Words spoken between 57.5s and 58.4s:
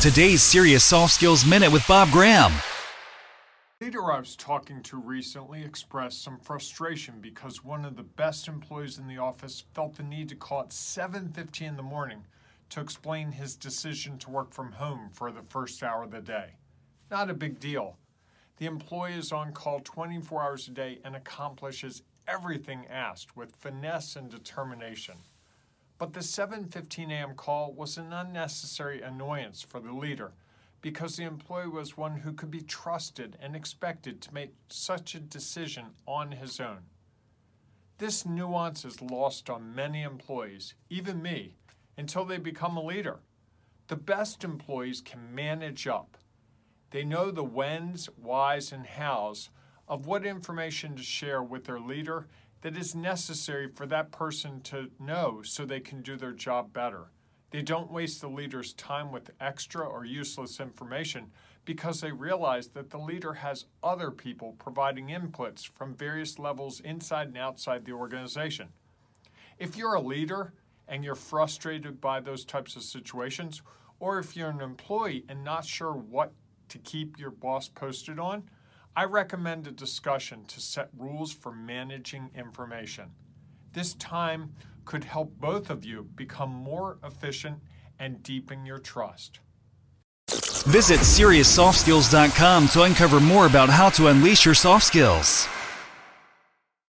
They don't waste the